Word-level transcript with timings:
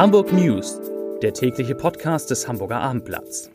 Hamburg 0.00 0.32
News, 0.32 0.80
der 1.20 1.34
tägliche 1.34 1.74
Podcast 1.74 2.30
des 2.30 2.48
Hamburger 2.48 2.80
Abendblatts. 2.80 3.50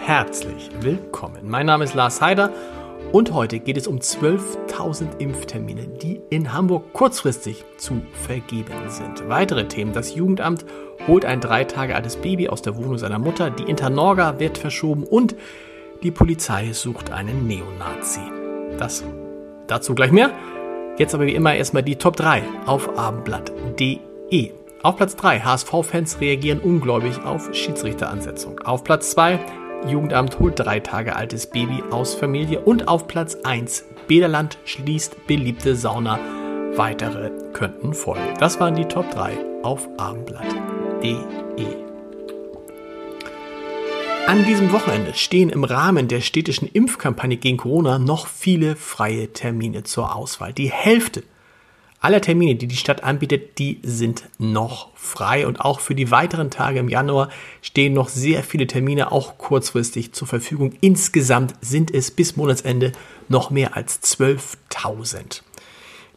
Herzlich 0.00 0.70
willkommen. 0.80 1.42
Mein 1.42 1.66
Name 1.66 1.84
ist 1.84 1.92
Lars 1.92 2.22
Heider 2.22 2.50
und 3.12 3.34
heute 3.34 3.58
geht 3.60 3.76
es 3.76 3.86
um 3.86 3.98
12.000 3.98 5.18
Impftermine, 5.18 5.88
die 5.88 6.22
in 6.30 6.54
Hamburg 6.54 6.94
kurzfristig 6.94 7.66
zu 7.76 8.00
vergeben 8.14 8.88
sind. 8.88 9.28
Weitere 9.28 9.68
Themen. 9.68 9.92
Das 9.92 10.14
Jugendamt 10.14 10.64
holt 11.06 11.26
ein 11.26 11.42
drei 11.42 11.64
Tage 11.64 11.94
altes 11.94 12.16
Baby 12.16 12.48
aus 12.48 12.62
der 12.62 12.78
Wohnung 12.78 12.96
seiner 12.96 13.18
Mutter. 13.18 13.50
Die 13.50 13.64
Internorga 13.64 14.40
wird 14.40 14.56
verschoben 14.56 15.04
und 15.04 15.36
die 16.02 16.10
Polizei 16.10 16.72
sucht 16.72 17.10
einen 17.10 17.46
Neonazi. 17.46 18.20
Das 18.78 19.04
dazu 19.66 19.94
gleich 19.94 20.12
mehr. 20.12 20.30
Jetzt 20.98 21.14
aber 21.14 21.26
wie 21.26 21.34
immer 21.34 21.54
erstmal 21.54 21.82
die 21.82 21.96
Top 21.96 22.16
3 22.16 22.42
auf 22.66 22.98
abendblatt.de. 22.98 24.52
Auf 24.82 24.96
Platz 24.96 25.16
3 25.16 25.40
HSV-Fans 25.40 26.20
reagieren 26.20 26.58
ungläubig 26.58 27.22
auf 27.24 27.54
Schiedsrichteransetzung. 27.54 28.60
Auf 28.60 28.84
Platz 28.84 29.10
2 29.12 29.38
Jugendamt 29.86 30.38
holt 30.38 30.58
drei 30.58 30.80
Tage 30.80 31.16
altes 31.16 31.46
Baby 31.46 31.82
aus 31.90 32.14
Familie. 32.14 32.60
Und 32.60 32.88
auf 32.88 33.06
Platz 33.08 33.36
1 33.42 33.84
Bäderland 34.06 34.58
schließt 34.64 35.26
beliebte 35.26 35.74
Sauna. 35.74 36.18
Weitere 36.76 37.30
könnten 37.52 37.92
folgen. 37.92 38.34
Das 38.38 38.60
waren 38.60 38.74
die 38.74 38.86
Top 38.86 39.10
3 39.10 39.36
auf 39.62 39.88
abendblatt.de. 39.98 41.91
An 44.26 44.44
diesem 44.46 44.72
Wochenende 44.72 45.14
stehen 45.14 45.50
im 45.50 45.64
Rahmen 45.64 46.06
der 46.06 46.20
städtischen 46.20 46.68
Impfkampagne 46.68 47.36
gegen 47.36 47.56
Corona 47.56 47.98
noch 47.98 48.28
viele 48.28 48.76
freie 48.76 49.32
Termine 49.32 49.82
zur 49.82 50.14
Auswahl. 50.14 50.52
Die 50.52 50.70
Hälfte 50.70 51.24
aller 52.00 52.20
Termine, 52.20 52.54
die 52.54 52.66
die 52.66 52.76
Stadt 52.76 53.04
anbietet, 53.04 53.58
die 53.58 53.80
sind 53.82 54.24
noch 54.38 54.90
frei 54.94 55.46
und 55.46 55.60
auch 55.60 55.80
für 55.80 55.94
die 55.94 56.10
weiteren 56.10 56.50
Tage 56.50 56.78
im 56.78 56.88
Januar 56.88 57.30
stehen 57.62 57.94
noch 57.94 58.08
sehr 58.08 58.42
viele 58.42 58.66
Termine 58.66 59.12
auch 59.12 59.38
kurzfristig 59.38 60.12
zur 60.12 60.28
Verfügung. 60.28 60.74
Insgesamt 60.80 61.54
sind 61.60 61.92
es 61.92 62.10
bis 62.10 62.36
Monatsende 62.36 62.92
noch 63.28 63.50
mehr 63.50 63.76
als 63.76 64.02
12.000. 64.02 65.42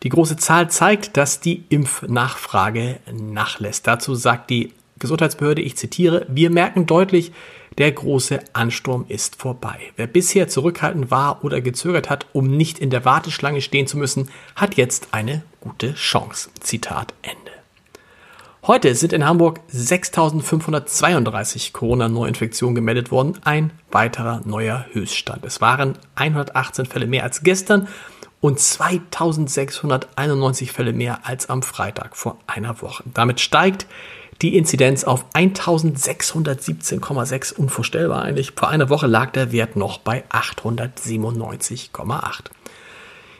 Die 0.04 0.10
große 0.10 0.38
Zahl 0.38 0.70
zeigt, 0.70 1.18
dass 1.18 1.40
die 1.40 1.64
Impfnachfrage 1.70 3.00
nachlässt. 3.12 3.88
Dazu 3.88 4.14
sagt 4.14 4.52
die 4.52 4.74
Gesundheitsbehörde, 5.00 5.62
ich 5.62 5.76
zitiere, 5.76 6.26
wir 6.30 6.50
merken 6.50 6.86
deutlich, 6.86 7.32
der 7.78 7.92
große 7.92 8.40
Ansturm 8.54 9.06
ist 9.08 9.36
vorbei. 9.36 9.80
Wer 9.96 10.08
bisher 10.08 10.48
zurückhaltend 10.48 11.12
war 11.12 11.44
oder 11.44 11.62
gezögert 11.62 12.10
hat, 12.10 12.26
um 12.34 12.56
nicht 12.56 12.80
in 12.80 12.90
der 12.90 13.06
Warteschlange 13.06 13.62
stehen 13.62 13.88
zu 13.88 13.98
müssen, 13.98 14.30
hat 14.56 14.76
jetzt 14.76 15.10
eine 15.12 15.44
gute 15.60 15.94
Chance. 15.96 16.50
Zitat 16.62 17.14
Ende. 17.22 17.56
Heute 18.68 18.96
sind 18.96 19.14
in 19.14 19.26
Hamburg 19.26 19.60
6.532 19.72 21.72
Corona-Neuinfektionen 21.72 22.74
gemeldet 22.74 23.12
worden, 23.12 23.38
ein 23.44 23.70
weiterer 23.92 24.42
neuer 24.46 24.88
Höchststand. 24.92 25.46
Es 25.46 25.62
waren 25.62 26.00
118 26.16 26.88
Fälle 26.88 27.06
mehr 27.06 27.22
als 27.24 27.44
gestern 27.44 27.88
und 28.42 28.58
2.691 28.60 30.72
Fälle 30.72 30.94
mehr 30.94 31.28
als 31.28 31.48
am 31.50 31.62
Freitag 31.62 32.18
vor 32.18 32.40
einer 32.48 32.82
Woche. 32.82 33.04
Damit 33.14 33.40
steigt 33.40 33.86
die 34.42 34.58
Inzidenz 34.58 35.04
auf 35.04 35.26
1617,6. 35.34 37.54
Unvorstellbar 37.54 38.24
eigentlich. 38.24 38.54
Vor 38.56 38.70
einer 38.70 38.90
Woche 38.90 39.06
lag 39.08 39.32
der 39.32 39.52
Wert 39.52 39.76
noch 39.76 40.00
bei 40.00 40.24
897,8. 40.30 42.46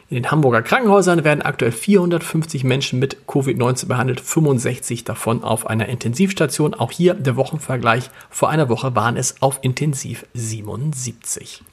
In 0.08 0.14
den 0.14 0.30
Hamburger 0.30 0.62
Krankenhäusern 0.62 1.24
werden 1.24 1.42
aktuell 1.42 1.72
450 1.72 2.62
Menschen 2.62 3.00
mit 3.00 3.26
Covid-19 3.26 3.86
behandelt, 3.86 4.20
65 4.20 5.02
davon 5.02 5.42
auf 5.42 5.66
einer 5.66 5.88
Intensivstation. 5.88 6.74
Auch 6.74 6.92
hier 6.92 7.14
der 7.14 7.34
Wochenvergleich. 7.34 8.10
Vor 8.30 8.48
einer 8.48 8.68
Woche 8.68 8.94
waren 8.94 9.16
es 9.16 9.42
auf 9.42 9.58
Intensiv 9.62 10.24
77. 10.32 11.64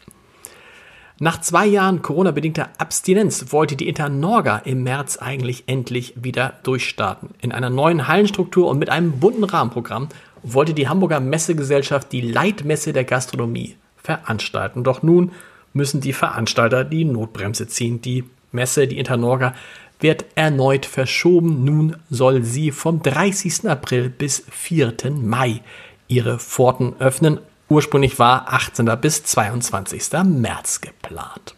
Nach 1.19 1.40
zwei 1.40 1.68
Jahren 1.68 2.01
Corona-bedingter 2.01 2.69
Abstinenz 2.79 3.51
wollte 3.51 3.75
die 3.75 3.88
Internorga 3.88 4.57
im 4.66 4.84
März 4.84 5.18
eigentlich 5.18 5.66
endlich 5.68 6.13
wieder 6.16 6.56
durchstarten. 6.63 7.29
In 7.40 7.51
einer 7.51 7.69
neuen 7.69 8.07
Hallenstruktur 8.07 8.68
und 8.68 8.79
mit 8.79 8.90
einem 8.90 9.19
bunten 9.19 9.44
Rahmenprogramm 9.44 10.09
wollte 10.41 10.74
die 10.74 10.88
Hamburger 10.88 11.19
Messegesellschaft 11.19 12.12
die 12.12 12.22
Leitmesse 12.22 12.94
der 12.94 13.03
Gastronomie 13.03 13.75
veranstalten. 13.97 14.84
Doch 14.84 15.03
nun 15.03 15.31
müssen 15.72 16.01
die 16.01 16.13
Veranstalter 16.13 16.84
die 16.84 17.06
Notbremse 17.06 17.68
ziehen. 17.68 18.01
Die 18.01 18.24
Messe, 18.51 18.88
die 18.88 18.97
Internorga, 18.97 19.53
wird 20.00 20.25
erneut 20.35 20.85
verschoben. 20.85 21.63
Nun 21.63 21.95
soll 22.09 22.44
sie 22.44 22.72
vom 22.72 23.01
30. 23.01 23.69
April 23.69 24.09
bis 24.09 24.45
4. 24.50 24.94
Mai 25.12 25.62
ihre 26.07 26.40
Pforten 26.40 26.95
öffnen. 27.00 27.40
Ursprünglich 27.69 28.19
war 28.19 28.53
18. 28.53 28.85
bis 29.00 29.24
22. 29.24 30.12
März 30.25 30.81
geplant. 30.81 31.56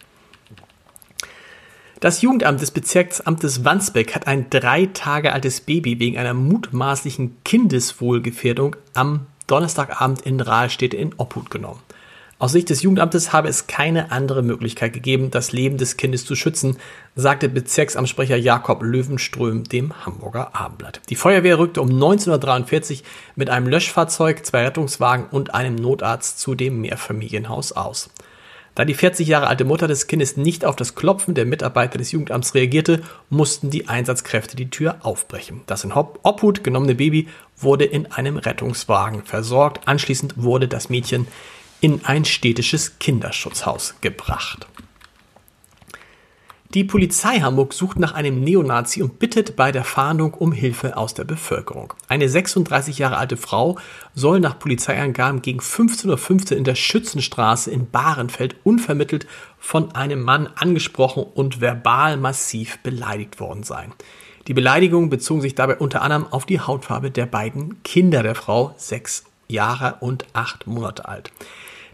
Das 2.00 2.22
Jugendamt 2.22 2.62
des 2.62 2.72
Bezirksamtes 2.72 3.66
Wandsbek 3.66 4.14
hat 4.14 4.28
ein 4.28 4.50
drei 4.50 4.88
Tage 4.88 5.34
altes 5.34 5.62
Baby 5.62 6.00
wegen 6.00 6.18
einer 6.18 6.34
mutmaßlichen 6.34 7.38
Kindeswohlgefährdung 7.44 8.76
am 8.94 9.28
Donnerstagabend 9.48 10.22
in 10.22 10.40
Rahlstädte 10.40 10.98
in 10.98 11.14
Obhut 11.18 11.50
genommen. 11.50 11.82
Aus 12.38 12.52
Sicht 12.52 12.70
des 12.70 12.82
Jugendamtes 12.82 13.32
habe 13.32 13.48
es 13.48 13.66
keine 13.68 14.12
andere 14.12 14.44
Möglichkeit 14.44 14.92
gegeben, 14.92 15.32
das 15.32 15.54
Leben 15.54 15.78
des 15.78 15.96
Kindes 15.96 16.26
zu 16.26 16.36
schützen, 16.36 16.76
sagte 17.16 17.48
Bezirksamtssprecher 17.48 18.36
Jakob 18.36 18.84
Löwenström 18.84 19.64
dem 19.64 20.06
Hamburger 20.06 20.54
Abendblatt. 20.54 21.00
Die 21.10 21.16
Feuerwehr 21.16 21.58
rückte 21.58 21.82
um 21.82 21.88
1943 21.88 23.06
mit 23.38 23.50
einem 23.50 23.68
Löschfahrzeug, 23.68 24.46
zwei 24.46 24.66
Rettungswagen 24.66 25.28
und 25.32 25.56
einem 25.56 25.76
Notarzt 25.76 26.38
zu 26.40 26.56
dem 26.56 26.82
Mehrfamilienhaus 26.82 27.72
aus. 27.72 28.10
Da 28.76 28.84
die 28.84 28.96
40 28.96 29.30
Jahre 29.30 29.48
alte 29.48 29.64
Mutter 29.64 29.88
des 29.88 30.08
Kindes 30.08 30.36
nicht 30.36 30.66
auf 30.66 30.76
das 30.76 30.96
Klopfen 30.96 31.36
der 31.36 31.46
Mitarbeiter 31.46 31.98
des 31.98 32.12
Jugendamts 32.12 32.54
reagierte, 32.54 33.02
mussten 33.30 33.70
die 33.70 33.88
Einsatzkräfte 33.88 34.58
die 34.58 34.70
Tür 34.70 34.98
aufbrechen. 35.04 35.62
Das 35.68 35.86
in 35.86 35.94
Obhut 35.94 36.66
genommene 36.66 36.96
Baby 36.96 37.30
wurde 37.56 37.86
in 37.86 38.12
einem 38.12 38.36
Rettungswagen 38.36 39.24
versorgt. 39.24 39.88
Anschließend 39.88 40.34
wurde 40.36 40.68
das 40.68 40.90
Mädchen 40.90 41.28
in 41.82 42.04
ein 42.06 42.26
städtisches 42.26 43.00
Kinderschutzhaus 43.00 43.96
gebracht. 44.02 44.68
Die 46.76 46.84
Polizei 46.84 47.40
Hamburg 47.40 47.74
sucht 47.74 48.00
nach 48.00 48.16
einem 48.16 48.42
Neonazi 48.42 49.02
und 49.02 49.18
bittet 49.18 49.56
bei 49.56 49.72
der 49.72 49.86
Fahndung 49.86 50.34
um 50.34 50.52
Hilfe 50.52 50.98
aus 50.98 51.14
der 51.14 51.24
Bevölkerung. 51.24 51.94
Eine 52.10 52.28
36 52.28 52.98
Jahre 52.98 53.16
alte 53.16 53.38
Frau 53.38 53.78
soll 54.14 54.42
nach 54.42 54.60
Polizeiangaben 54.60 55.42
gegen 55.42 55.60
15.15 55.60 56.52
Uhr 56.52 56.58
in 56.58 56.66
der 56.66 56.76
Schützenstraße 56.76 57.72
in 57.72 57.90
Bahrenfeld 57.90 58.58
unvermittelt 58.66 59.26
von 59.58 59.96
einem 59.96 60.22
Mann 60.22 60.50
angesprochen 60.54 61.24
und 61.24 61.62
verbal 61.62 62.18
massiv 62.18 62.80
beleidigt 62.80 63.40
worden 63.40 63.64
sein. 63.64 63.94
Die 64.48 64.54
Beleidigungen 64.54 65.10
bezogen 65.10 65.40
sich 65.40 65.56
dabei 65.56 65.78
unter 65.78 66.02
anderem 66.02 66.28
auf 66.28 66.46
die 66.46 66.60
Hautfarbe 66.60 67.10
der 67.10 67.26
beiden 67.26 67.82
Kinder 67.84 68.22
der 68.22 68.36
Frau, 68.36 68.76
sechs 68.78 69.24
Jahre 69.48 69.98
und 70.00 70.26
acht 70.34 70.68
Monate 70.68 71.08
alt. 71.08 71.32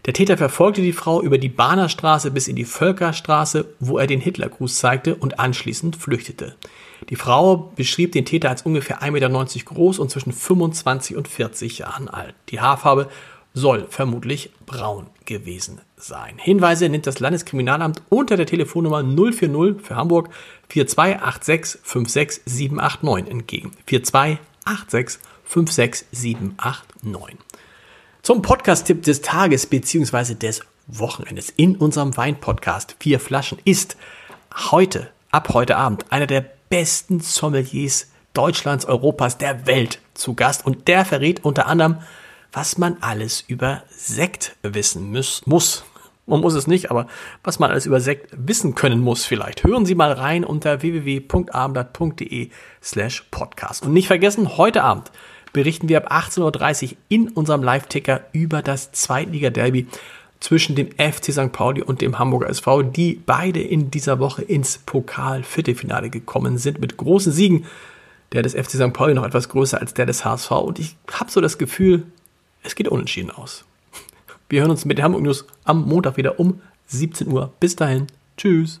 Der 0.04 0.14
Täter 0.14 0.36
verfolgte 0.36 0.82
die 0.82 0.92
Frau 0.92 1.22
über 1.22 1.38
die 1.38 1.48
Bahnerstraße 1.48 2.32
bis 2.32 2.48
in 2.48 2.56
die 2.56 2.64
Völkerstraße, 2.64 3.66
wo 3.78 3.98
er 3.98 4.08
den 4.08 4.20
Hitlergruß 4.20 4.76
zeigte 4.76 5.14
und 5.14 5.38
anschließend 5.38 5.94
flüchtete. 5.94 6.56
Die 7.08 7.16
Frau 7.16 7.72
beschrieb 7.76 8.12
den 8.12 8.24
Täter 8.24 8.50
als 8.50 8.62
ungefähr 8.62 9.00
1,90 9.02 9.10
Meter 9.12 9.30
groß 9.64 9.98
und 10.00 10.10
zwischen 10.10 10.32
25 10.32 11.16
und 11.16 11.28
40 11.28 11.78
Jahren 11.78 12.08
alt. 12.08 12.34
Die 12.48 12.60
Haarfarbe 12.60 13.08
soll 13.54 13.86
vermutlich 13.88 14.50
braun 14.66 15.06
gewesen 15.24 15.80
sein. 15.96 16.34
Hinweise 16.38 16.88
nimmt 16.88 17.06
das 17.06 17.20
Landeskriminalamt 17.20 18.02
unter 18.08 18.36
der 18.36 18.46
Telefonnummer 18.46 19.04
040 19.04 19.80
für 19.80 19.94
Hamburg 19.94 20.30
4286 25.52 26.06
56789 26.10 26.82
entgegen. 27.02 27.38
4286 27.42 27.42
56789. 27.42 27.52
Zum 28.22 28.40
Podcast-Tipp 28.40 29.02
des 29.02 29.20
Tages 29.20 29.66
bzw. 29.66 30.34
des 30.34 30.62
Wochenendes 30.86 31.52
in 31.56 31.76
unserem 31.76 32.16
Wein-Podcast 32.16 32.96
Vier 33.00 33.20
Flaschen 33.20 33.58
ist 33.64 33.96
heute, 34.70 35.10
ab 35.30 35.52
heute 35.52 35.76
Abend, 35.76 36.10
einer 36.10 36.26
der 36.26 36.44
besten 36.70 37.20
Sommeliers 37.20 38.10
Deutschlands, 38.32 38.86
Europas, 38.86 39.36
der 39.36 39.66
Welt 39.66 40.00
zu 40.14 40.34
Gast. 40.34 40.64
Und 40.64 40.88
der 40.88 41.04
verrät 41.04 41.44
unter 41.44 41.66
anderem, 41.66 41.98
was 42.52 42.78
man 42.78 42.96
alles 43.02 43.44
über 43.46 43.82
Sekt 43.90 44.56
wissen 44.62 45.12
muss. 45.12 45.46
muss. 45.46 45.84
Man 46.24 46.40
muss 46.40 46.54
es 46.54 46.66
nicht, 46.66 46.90
aber 46.90 47.08
was 47.42 47.58
man 47.58 47.70
alles 47.70 47.84
über 47.84 48.00
Sekt 48.00 48.30
wissen 48.32 48.74
können 48.74 49.00
muss 49.00 49.26
vielleicht. 49.26 49.64
Hören 49.64 49.84
Sie 49.84 49.96
mal 49.96 50.12
rein 50.12 50.44
unter 50.44 50.80
www.abendblatt.de 50.80 52.50
slash 52.82 53.24
podcast. 53.30 53.84
Und 53.84 53.92
nicht 53.92 54.06
vergessen, 54.06 54.56
heute 54.56 54.82
Abend 54.82 55.10
berichten 55.52 55.88
wir 55.88 55.98
ab 55.98 56.12
18.30 56.12 56.82
Uhr 56.84 56.96
in 57.08 57.28
unserem 57.28 57.62
Live-Ticker 57.62 58.22
über 58.32 58.62
das 58.62 58.92
Zweitliga-Derby 58.92 59.86
zwischen 60.40 60.74
dem 60.74 60.88
FC 60.92 61.32
St. 61.32 61.52
Pauli 61.52 61.82
und 61.82 62.00
dem 62.00 62.18
Hamburger 62.18 62.48
SV, 62.48 62.82
die 62.82 63.20
beide 63.24 63.60
in 63.60 63.90
dieser 63.90 64.18
Woche 64.18 64.42
ins 64.42 64.78
Pokal-Viertelfinale 64.78 66.10
gekommen 66.10 66.58
sind 66.58 66.80
mit 66.80 66.96
großen 66.96 67.32
Siegen. 67.32 67.66
Der 68.32 68.42
des 68.42 68.54
FC 68.54 68.70
St. 68.70 68.92
Pauli 68.92 69.14
noch 69.14 69.26
etwas 69.26 69.48
größer 69.50 69.78
als 69.80 69.94
der 69.94 70.06
des 70.06 70.24
HSV 70.24 70.50
und 70.50 70.78
ich 70.78 70.96
habe 71.12 71.30
so 71.30 71.40
das 71.40 71.58
Gefühl, 71.58 72.04
es 72.62 72.74
geht 72.74 72.88
unentschieden 72.88 73.30
aus. 73.30 73.64
Wir 74.48 74.62
hören 74.62 74.70
uns 74.70 74.84
mit 74.84 74.98
den 74.98 75.04
Hamburg 75.04 75.22
News 75.22 75.46
am 75.64 75.86
Montag 75.86 76.16
wieder 76.16 76.40
um 76.40 76.60
17 76.86 77.28
Uhr. 77.28 77.52
Bis 77.60 77.76
dahin. 77.76 78.06
Tschüss. 78.36 78.80